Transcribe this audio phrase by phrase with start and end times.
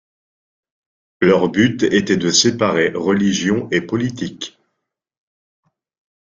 [1.21, 4.57] Leur but était de séparer religion et politique.